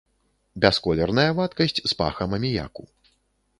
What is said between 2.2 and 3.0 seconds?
аміяку.